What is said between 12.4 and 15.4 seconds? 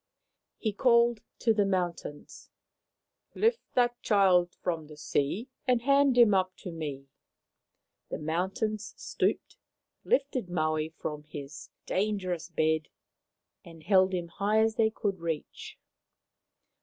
dangerous bed, and held him high as they could